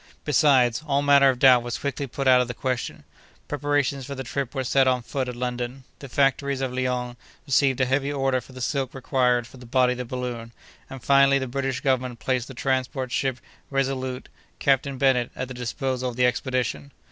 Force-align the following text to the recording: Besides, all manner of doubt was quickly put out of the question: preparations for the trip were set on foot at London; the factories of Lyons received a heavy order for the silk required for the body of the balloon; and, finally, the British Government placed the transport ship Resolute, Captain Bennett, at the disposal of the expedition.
Besides, 0.25 0.81
all 0.87 1.03
manner 1.03 1.29
of 1.29 1.37
doubt 1.37 1.61
was 1.61 1.77
quickly 1.77 2.07
put 2.07 2.27
out 2.27 2.41
of 2.41 2.47
the 2.47 2.55
question: 2.55 3.03
preparations 3.47 4.03
for 4.03 4.15
the 4.15 4.23
trip 4.23 4.55
were 4.55 4.63
set 4.63 4.87
on 4.87 5.03
foot 5.03 5.29
at 5.29 5.35
London; 5.35 5.83
the 5.99 6.09
factories 6.09 6.59
of 6.59 6.73
Lyons 6.73 7.17
received 7.45 7.79
a 7.79 7.85
heavy 7.85 8.11
order 8.11 8.41
for 8.41 8.51
the 8.51 8.61
silk 8.61 8.95
required 8.95 9.45
for 9.45 9.57
the 9.57 9.67
body 9.67 9.91
of 9.91 9.99
the 9.99 10.05
balloon; 10.05 10.53
and, 10.89 11.03
finally, 11.03 11.37
the 11.37 11.45
British 11.45 11.81
Government 11.81 12.17
placed 12.17 12.47
the 12.47 12.55
transport 12.55 13.11
ship 13.11 13.37
Resolute, 13.69 14.27
Captain 14.57 14.97
Bennett, 14.97 15.29
at 15.35 15.47
the 15.49 15.53
disposal 15.53 16.09
of 16.09 16.15
the 16.15 16.25
expedition. 16.25 16.89